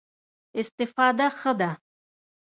استفاده 0.61 1.25
ښه 1.39 1.51
ده. 1.59 1.71